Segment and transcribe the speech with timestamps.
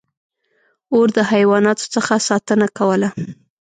[0.93, 3.09] •اور د حیواناتو څخه ساتنه کوله.